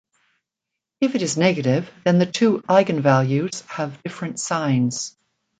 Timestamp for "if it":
0.99-1.21